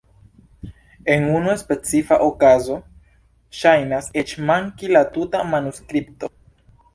[1.15, 2.77] En unu specifa okazo
[3.59, 6.33] ŝajnas eĉ manki la tuta manuskripto!